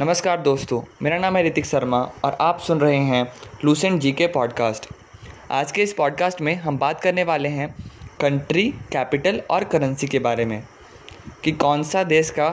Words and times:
नमस्कार 0.00 0.40
दोस्तों 0.40 0.80
मेरा 1.02 1.16
नाम 1.18 1.36
है 1.36 1.42
ऋतिक 1.46 1.64
शर्मा 1.66 1.98
और 2.24 2.36
आप 2.40 2.58
सुन 2.66 2.80
रहे 2.80 2.98
हैं 3.04 3.22
लूसेंट 3.64 3.98
जी 4.00 4.10
के 4.20 4.26
पॉडकास्ट 4.34 4.86
आज 5.52 5.72
के 5.78 5.82
इस 5.82 5.92
पॉडकास्ट 5.98 6.40
में 6.46 6.54
हम 6.62 6.76
बात 6.78 7.00
करने 7.02 7.24
वाले 7.30 7.48
हैं 7.48 7.66
कंट्री 8.20 8.66
कैपिटल 8.92 9.40
और 9.50 9.64
करेंसी 9.72 10.06
के 10.08 10.18
बारे 10.26 10.44
में 10.50 10.62
कि 11.44 11.52
कौन 11.64 11.82
सा 11.92 12.02
देश 12.12 12.30
का 12.38 12.48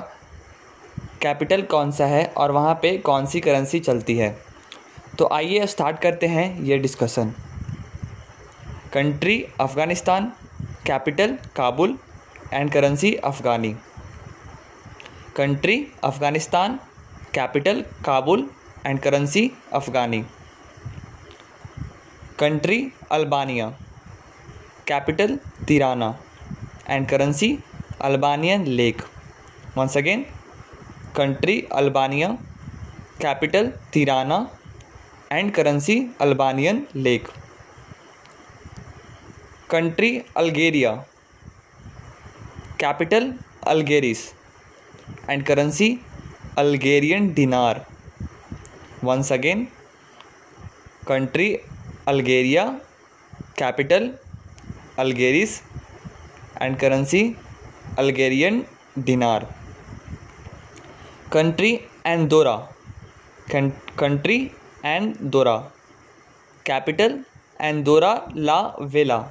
कैपिटल 1.21 1.61
कौन 1.75 1.91
सा 1.99 2.05
है 2.13 2.25
और 2.37 2.51
वहाँ 2.51 2.73
पे 2.81 2.95
कौन 3.11 3.25
सी 3.33 3.39
करेंसी 3.47 3.79
चलती 3.79 4.17
है 4.17 4.29
तो 5.19 5.29
आइए 5.33 5.67
स्टार्ट 5.75 5.99
करते 6.03 6.27
हैं 6.37 6.47
ये 6.69 6.77
discussion 6.87 7.33
country 8.93 9.37
Afghanistan 9.67 10.31
capital 10.87 11.37
Kabul 11.61 11.97
and 12.53 12.71
currency 12.73 13.13
Afghani 13.31 13.75
country 15.37 15.79
Afghanistan 16.03 16.79
Capital 17.37 17.83
Kabul 18.01 18.47
and 18.87 19.01
currency 19.05 19.43
Afghani. 19.77 20.19
Country 22.41 22.93
Albania. 23.17 23.65
Capital 24.89 25.31
Tirana 25.67 26.15
and 26.87 27.09
currency 27.09 27.61
Albanian 27.99 28.61
lek. 28.77 29.03
Once 29.81 29.97
again, 30.01 30.25
country 31.13 31.67
Albania, 31.71 32.39
capital 33.19 33.73
Tirana 33.91 34.49
and 35.29 35.53
currency 35.53 36.09
Albanian 36.21 36.87
lek. 36.93 37.27
Country 39.67 40.23
Algeria, 40.37 41.03
capital 42.77 43.33
Algiers 43.67 44.33
and 45.27 45.45
currency 45.45 45.99
Algerian 46.61 47.33
dinar. 47.35 47.85
Once 49.03 49.29
again, 49.35 49.69
country 51.09 51.47
Algeria, 52.11 52.79
capital 53.61 54.13
Algiers, 54.97 55.61
and 56.61 56.79
currency 56.79 57.35
Algerian 57.97 58.63
dinar. 59.09 59.41
Country 61.29 61.71
Andorra, 62.05 62.69
country 64.03 64.53
Andorra, 64.95 65.57
capital 66.63 67.19
Andorra 67.59 68.13
la 68.33 68.59
Vella, 68.79 69.29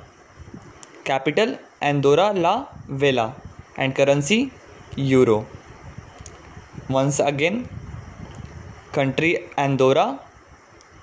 capital 1.05 1.59
Andorra 1.81 2.35
la 2.37 2.67
Vella, 2.89 3.35
and 3.79 3.97
currency 3.97 4.53
euro. 4.97 5.47
once 6.91 7.19
again 7.21 7.65
country 8.93 9.31
Andorra, 9.57 10.21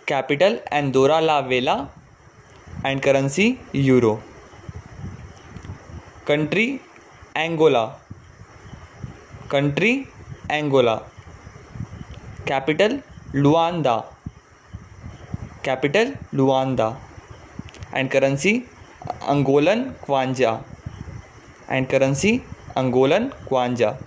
capital 0.05 0.59
Andorra 0.71 1.21
la 1.21 1.41
Vella, 1.41 1.89
and 2.83 3.01
currency 3.01 3.59
euro. 3.73 4.21
Country 6.25 6.81
Angola, 7.35 7.95
country 9.49 10.07
Angola, 10.49 11.03
capital 12.45 13.01
Luanda, 13.33 14.05
capital 15.63 16.13
Luanda, 16.31 16.95
and 17.93 18.11
currency 18.11 18.65
Angolan 19.21 19.95
Kwanza, 20.05 20.63
and 21.69 21.89
currency 21.89 22.43
Angolan 22.77 23.31
Kwanza. 23.47 23.97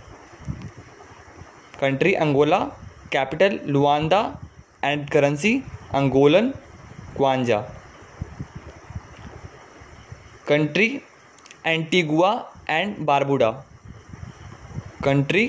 country 1.84 2.12
Angola, 2.24 2.58
capital 3.14 3.52
Luanda, 3.74 4.20
and 4.88 5.00
currency 5.14 5.52
Angolan 5.98 6.46
kwanja 7.16 7.58
Country 10.50 10.88
Antigua 11.72 12.30
and 12.78 12.90
Barbuda. 13.10 13.50
Country 15.08 15.44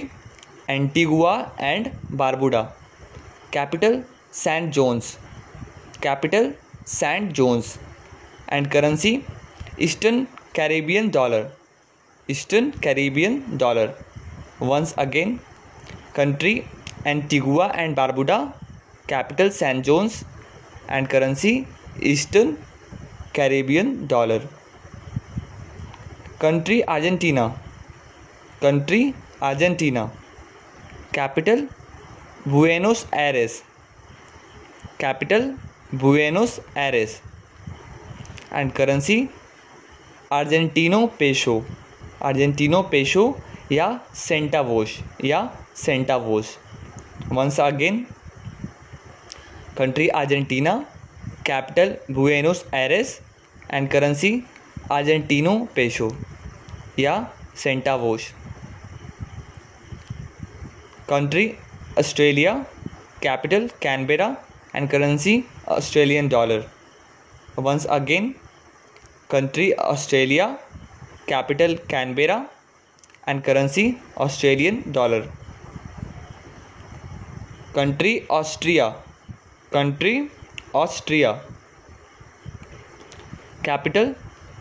Antigua 0.75 1.34
and 1.72 1.85
Barbuda. 2.22 2.63
Capital 3.57 3.94
St. 4.44 4.67
John's. 4.78 5.07
Capital 6.07 6.46
St. 7.00 7.25
John's. 7.38 7.69
And 8.53 8.66
currency 8.75 9.13
Eastern 9.88 10.17
Caribbean 10.59 11.07
dollar. 11.19 11.44
Eastern 12.35 12.66
Caribbean 12.88 13.35
dollar. 13.63 13.88
Once 14.78 14.91
again, 15.07 15.29
country 16.16 16.52
Antigua 17.08 17.66
and 17.76 17.96
Barbuda 17.96 18.38
capital 19.08 19.50
Saint 19.56 19.81
John's 19.88 20.22
and 20.90 21.08
currency 21.12 21.50
Eastern 22.12 22.52
Caribbean 23.36 23.90
dollar 24.12 24.48
country 26.42 26.80
Argentina 26.96 27.48
country 28.62 29.03
Argentina 29.50 30.03
capital 31.16 31.68
Buenos 32.53 33.06
Aires 33.26 33.62
capital 35.02 35.53
Buenos 36.02 36.59
Aires 36.86 37.22
and 38.53 38.72
currency 38.80 39.22
Argentino 40.40 41.06
peso 41.20 41.62
Argentino 42.32 42.82
peso 42.92 43.30
या 43.72 43.88
centavos 44.16 44.92
या 45.24 45.46
centavos 45.84 46.48
once 47.36 47.59
again 47.59 48.03
country 49.78 50.08
Argentina 50.08 50.74
capital 51.46 51.94
Buenos 52.16 52.64
Aires 52.74 53.18
and 53.74 53.90
currency 53.92 54.31
Argentino 54.92 55.58
peso 55.76 56.09
या 57.00 57.16
centavos 57.64 58.30
country 61.09 61.52
Australia 62.00 62.53
capital 63.24 63.70
Canberra 63.82 64.36
and 64.76 64.90
currency 64.90 65.42
Australian 65.78 66.28
dollar 66.30 66.64
once 67.66 67.86
again 68.00 68.34
country 69.32 69.72
Australia 69.94 70.47
capital 71.30 71.76
Canberra 71.90 72.46
and 73.28 73.41
currency 73.44 73.84
Australian 74.25 74.84
dollar 74.94 75.22
country 77.75 78.12
Austria 78.31 78.88
country 79.74 80.12
Austria 80.81 81.31
capital 83.66 84.14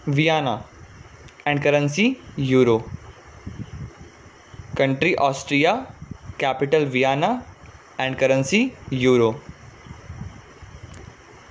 Vienna 0.09 0.55
and 1.47 1.63
currency 1.65 2.07
euro 2.53 2.79
country 4.79 5.15
Austria 5.29 5.73
capital 6.41 6.85
Vienna 6.97 7.29
and 8.01 8.17
currency 8.19 8.71
euro 9.07 9.31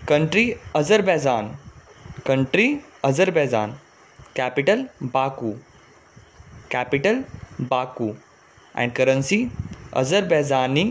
country 0.10 0.52
Azerbaijan 0.76 1.52
country 2.28 2.68
Azerbaijan 3.10 3.78
capital 4.36 4.88
Baku 5.14 5.54
Capital 6.74 7.16
Baku 7.72 8.10
and 8.80 8.94
currency 9.00 9.40
Azerbaijani 10.02 10.86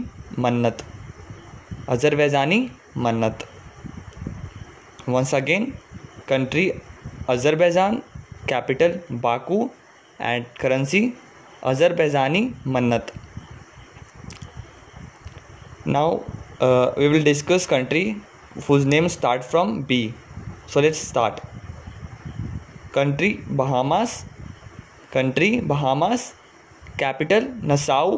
Manat. 3.05 3.39
Once 5.19 5.33
again, 5.39 5.65
country 6.31 6.65
Azerbaijan, 7.35 7.93
capital 8.53 8.91
Baku 9.25 9.59
and 10.31 10.47
currency 10.63 11.03
Azerbaijani 11.73 12.43
Manat. 12.75 13.07
Now 15.97 16.09
uh, 16.61 16.87
we 16.97 17.09
will 17.13 17.25
discuss 17.33 17.65
country 17.77 18.07
whose 18.67 18.85
name 18.95 19.09
start 19.19 19.43
from 19.53 19.83
B. 19.89 20.15
So 20.69 20.79
let's 20.81 21.03
start. 21.13 21.41
Country 22.99 23.33
Bahamas 23.61 24.15
country 25.15 25.49
Bahamas 25.71 26.23
capital 26.99 27.47
नसाऊ 27.71 28.13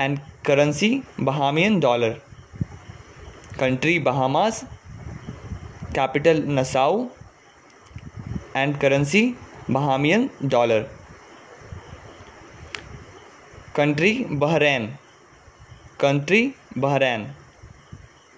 and 0.00 0.18
currency 0.46 0.88
Bahamian 1.28 1.78
dollar 1.84 2.12
country 3.60 3.98
Bahamas 4.06 4.62
capital 5.98 6.42
Nassau 6.58 7.04
and 8.56 8.78
currency 8.84 9.22
Bahamian 9.70 10.28
dollar 10.56 10.88
country 13.76 14.12
Bahrain 14.44 14.88
country 16.00 16.42
Bahrain 16.86 17.30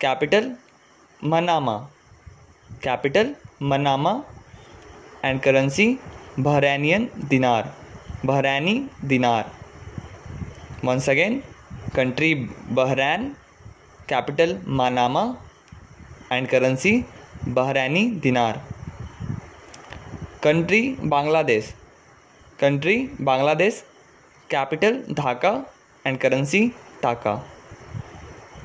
capital 0.07 0.53
Manama 1.35 1.79
capital 2.85 3.35
Manama 3.75 4.23
and 5.25 5.41
currency 5.43 5.89
Bahrainian 6.39 7.09
dinar 7.31 7.69
Bahraini 8.27 8.73
dinar 9.13 9.47
once 10.85 11.09
again 11.11 11.39
country 11.97 12.29
Bahrain 12.79 13.25
capital 14.13 14.57
Manama 14.81 15.23
and 16.33 16.47
currency 16.53 16.93
Bahraini 17.57 18.05
dinar 18.27 18.61
country 20.45 20.81
Bangladesh 21.15 21.73
country 22.61 22.97
Bangladesh 23.31 23.83
capital 24.55 25.03
Dhaka 25.23 25.53
and 26.07 26.19
currency 26.27 26.67
Dhaka 27.03 27.35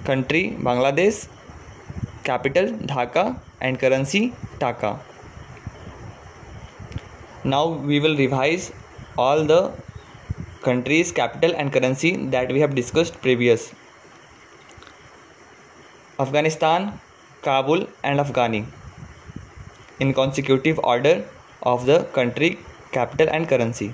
country 0.07 0.43
Bangladesh 0.69 1.25
capital 2.29 2.71
Dhaka 2.93 3.27
and 3.63 3.77
currency 3.79 4.23
Dhaka 4.61 4.97
now 7.53 7.67
we 7.89 7.99
will 7.99 8.17
revise 8.17 8.71
all 9.19 9.43
the 9.49 9.71
countries 10.63 11.11
capital 11.11 11.51
and 11.55 11.71
currency 11.71 12.15
that 12.35 12.51
we 12.55 12.59
have 12.63 12.73
discussed 12.79 13.19
previous 13.25 13.65
afghanistan 16.25 16.87
kabul 17.47 17.85
and 18.03 18.23
afghani 18.23 18.61
in 19.99 20.11
consecutive 20.21 20.79
order 20.95 21.13
of 21.73 21.85
the 21.91 21.99
country 22.19 22.51
capital 22.99 23.31
and 23.39 23.49
currency 23.55 23.91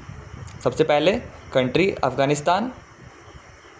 सबसे 0.63 0.83
पहले 0.89 1.11
country 1.53 1.87
Afghanistan 2.07 2.67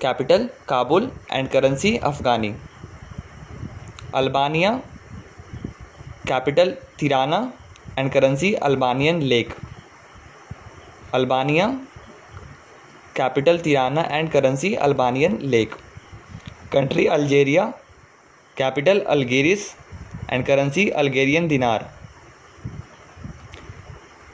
capital 0.02 0.48
Kabul 0.70 1.12
and 1.32 1.50
currency 1.56 1.96
Afghani 2.12 2.54
Albania 4.22 4.72
capital 6.28 6.72
Tirana 7.00 7.40
and 7.98 8.12
currency 8.14 8.54
Albanian 8.72 9.22
lek 9.34 9.54
Albania 11.18 11.66
capital 13.16 13.58
Tirana 13.64 14.02
and 14.18 14.30
currency 14.32 14.74
Albanian 14.86 15.38
lek 15.54 15.74
country 16.74 17.06
Algeria 17.16 17.66
capital 18.58 19.00
Algiers 19.16 19.66
and 20.30 20.46
currency 20.48 20.88
Algerian 21.04 21.48
dinar 21.48 21.86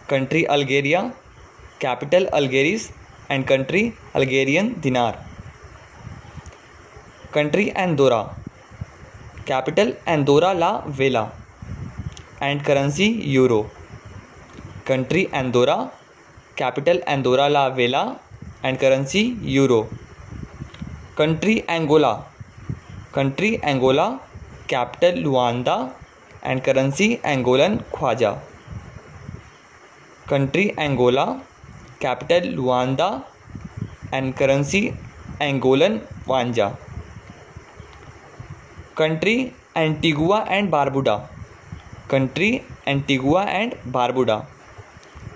country 0.09 0.43
Algeria 0.57 1.01
capital 1.81 2.25
Algiers 2.41 2.89
and 3.31 3.45
country 3.55 3.83
Algerian 4.21 4.73
dinar 4.85 5.17
country 7.35 7.69
Andorra 7.77 8.21
capital 9.51 9.93
Andorra 10.07 10.53
la 10.63 10.71
Vella 11.03 11.29
and 12.41 12.63
currency 12.65 13.09
euro 13.37 13.61
country 14.87 15.27
Andorra 15.33 15.81
capital 16.59 16.99
Andorra 17.07 17.47
la 17.47 17.65
Vella 17.79 18.01
and 18.65 18.77
currency 18.83 19.19
euro 19.55 19.81
country 21.17 21.53
Angola 21.69 22.11
country 23.15 23.51
Angola 23.71 24.05
capital 24.71 25.19
Luanda 25.25 25.75
and 26.45 26.61
currency 26.67 27.09
Angolan 27.25 27.75
kwanza 27.95 28.31
country 30.29 30.65
Angola 30.85 31.25
capital 32.01 32.47
Luanda 32.55 33.09
and 34.13 34.33
currency 34.41 34.81
Angolan 35.41 35.99
kwanza 36.27 36.69
country 38.97 39.37
Antigua 39.85 40.43
and 40.49 40.69
Barbuda 40.75 41.17
country 42.11 42.53
Antigua 42.93 43.43
and 43.49 43.73
Barbuda 43.97 44.43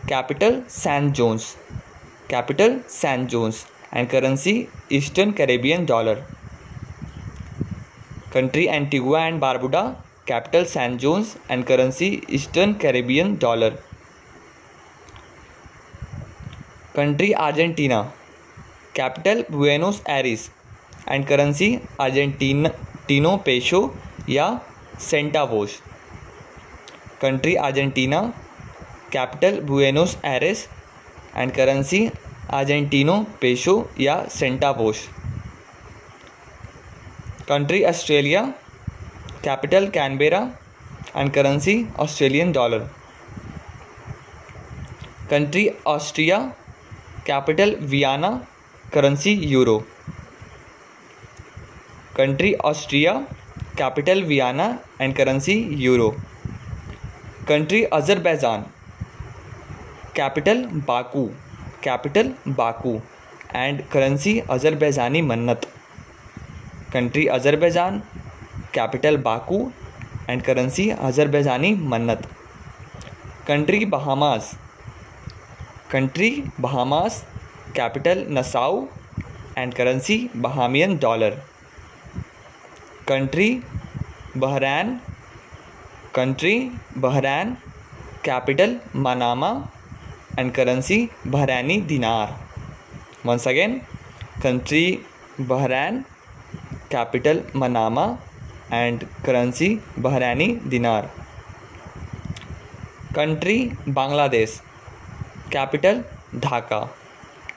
capital 0.09 0.55
Saint 0.69 1.09
John's 1.17 1.43
capital 2.29 2.79
Saint 2.89 3.25
John's 3.33 3.57
and 3.93 4.07
currency 4.09 4.53
Eastern 4.97 5.31
Caribbean 5.37 5.85
dollar 5.91 6.23
country 8.33 8.65
Antigua 8.67 9.23
and 9.25 9.39
Barbuda 9.41 9.81
capital 10.27 10.63
Saint 10.71 10.97
John's 11.03 11.35
and 11.49 11.65
currency 11.65 12.07
Eastern 12.37 12.73
Caribbean 12.83 13.35
dollar 13.41 13.77
country 16.95 17.31
Argentina 17.47 18.01
capital 18.95 19.45
Buenos 19.55 20.01
Aires 20.19 20.49
and 21.09 21.27
currency 21.27 21.73
Argentino 23.07 23.35
peso 23.45 23.89
या 24.29 24.49
centavos 25.11 25.79
country 27.21 27.55
Argentina 27.69 28.31
capital 29.13 29.59
Buenos 29.69 30.15
Aires 30.25 30.67
and 31.37 31.51
currency 31.55 31.97
Argentino 32.53 33.15
peso 33.41 33.73
या 34.01 34.15
centavos 34.35 34.97
country 37.49 37.83
Australia 37.89 38.41
capital 39.45 39.87
Canberra 39.97 40.39
and 41.15 41.31
currency 41.33 41.75
Australian 41.99 42.51
dollar 42.59 42.87
country 45.31 45.67
Austria 45.95 46.37
capital 47.27 47.75
Vienna 47.93 48.29
currency 48.93 49.33
euro 49.55 49.77
country 52.17 52.53
Austria 52.71 53.13
capital 53.77 54.23
Vienna 54.33 54.77
and 55.01 55.15
currency 55.17 55.63
euro 55.87 56.09
country 57.49 57.83
Azerbaijan 57.99 58.65
capital 60.15 60.63
Baku 60.87 61.23
capital 61.83 62.31
Baku 62.55 62.91
and 63.55 63.81
currency 63.91 64.33
Azerbaijani 64.55 65.21
manat 65.27 65.65
country 66.93 67.25
Azerbaijan 67.35 67.99
capital 68.73 69.17
Baku 69.29 69.59
and 70.29 70.41
currency 70.49 70.89
Azerbaijani 71.11 71.73
manat 71.95 72.27
country 73.47 73.83
Bahamas 73.95 74.51
country 75.91 76.29
Bahamas 76.65 77.23
capital 77.75 78.25
Nassau 78.37 78.85
and 79.57 79.73
currency 79.75 80.19
Bahamian 80.35 80.97
dollar 81.07 81.41
country 83.11 83.49
Bahrain 84.37 84.97
country 86.15 86.57
Bahrain 87.07 87.57
capital 88.25 88.79
Manama 89.05 89.53
and 90.37 90.53
currency 90.57 90.99
Bahraini 91.35 91.77
dinar. 91.91 92.37
Once 93.23 93.45
again, 93.45 93.81
country 94.39 95.01
Bahrain, 95.39 96.05
capital 96.89 97.37
Manama, 97.61 98.17
and 98.69 99.07
currency 99.23 99.81
Bahraini 99.99 100.47
dinar. 100.69 101.09
Country 103.13 103.77
Bangladesh, 103.87 104.61
capital 105.49 106.03
Dhaka, 106.33 106.87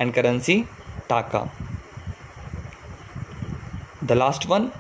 and 0.01 0.13
currency 0.15 0.67
Taka. 1.09 1.51
The 4.03 4.15
last 4.15 4.49
one, 4.49 4.73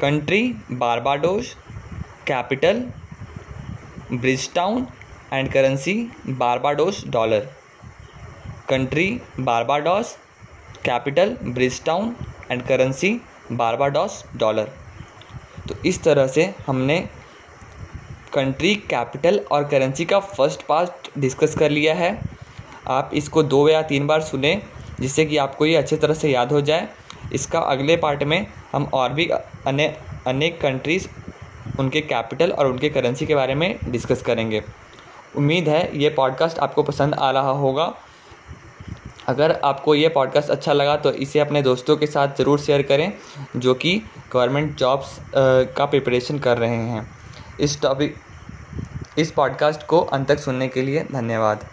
country 0.00 0.56
Barbados, 0.70 1.56
capital 2.24 2.90
Bridgetown 4.20 4.86
and 5.32 5.50
currency 5.52 5.94
Barbados 6.38 7.02
dollar 7.16 7.46
country 8.68 9.06
Barbados 9.46 10.14
capital 10.84 11.36
Bridgetown 11.56 12.14
and 12.50 12.62
currency 12.66 13.12
Barbados 13.60 14.22
dollar 14.42 14.68
तो 15.68 15.74
इस 15.86 16.02
तरह 16.04 16.26
से 16.36 16.52
हमने 16.66 16.98
country 18.34 18.74
capital 18.90 19.38
और 19.52 19.64
currency 19.68 20.04
का 20.12 20.20
first 20.20 20.62
part 20.68 21.10
discuss 21.20 21.54
कर 21.58 21.70
लिया 21.70 21.94
है 21.94 22.18
आप 22.98 23.10
इसको 23.22 23.42
दो 23.54 23.68
या 23.68 23.82
तीन 23.92 24.06
बार 24.06 24.22
सुने 24.22 24.60
जिससे 25.00 25.24
कि 25.26 25.36
आपको 25.44 25.66
ये 25.66 25.76
अच्छे 25.76 25.96
तरह 25.96 26.14
से 26.14 26.30
याद 26.30 26.52
हो 26.52 26.60
जाए 26.70 26.88
इसका 27.34 27.58
अगले 27.72 27.96
पार्ट 28.06 28.22
में 28.32 28.46
हम 28.72 28.84
और 28.94 29.12
भी 29.12 29.28
अने 29.66 29.94
अनेक 30.26 30.60
कंट्रीज़ 30.60 31.08
उनके 31.80 32.00
कैपिटल 32.00 32.50
और 32.52 32.66
उनके 32.66 32.88
करेंसी 32.90 33.26
के 33.26 33.34
बारे 33.34 33.54
में 33.54 33.78
डिस्कस 33.90 34.22
करेंगे 34.26 34.62
उम्मीद 35.36 35.68
है 35.68 35.88
ये 35.98 36.08
पॉडकास्ट 36.16 36.58
आपको 36.66 36.82
पसंद 36.82 37.14
आ 37.14 37.30
रहा 37.30 37.50
होगा 37.62 37.92
अगर 39.28 39.52
आपको 39.64 39.94
ये 39.94 40.08
पॉडकास्ट 40.14 40.50
अच्छा 40.50 40.72
लगा 40.72 40.96
तो 41.06 41.12
इसे 41.26 41.38
अपने 41.40 41.62
दोस्तों 41.62 41.96
के 41.96 42.06
साथ 42.06 42.36
ज़रूर 42.38 42.58
शेयर 42.60 42.82
करें 42.90 43.12
जो 43.60 43.74
कि 43.84 44.00
गवर्नमेंट 44.32 44.74
जॉब्स 44.78 45.16
का 45.76 45.84
प्रिपरेशन 45.84 46.38
कर 46.46 46.58
रहे 46.58 46.76
हैं 46.76 47.06
इस 47.64 47.80
टॉपिक 47.82 48.14
इस 49.18 49.30
पॉडकास्ट 49.32 49.86
को 49.86 50.00
अंत 50.14 50.28
तक 50.28 50.38
सुनने 50.38 50.68
के 50.68 50.82
लिए 50.82 51.06
धन्यवाद 51.12 51.72